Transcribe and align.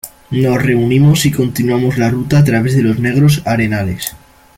nos 0.31 0.59
reunimos 0.59 1.27
y 1.27 1.31
continuamos 1.31 1.99
la 1.99 2.09
ruta 2.09 2.39
a 2.39 2.43
través 2.43 2.75
de 2.75 2.81
los 2.81 2.97
negros 2.97 3.43
arenales. 3.45 4.15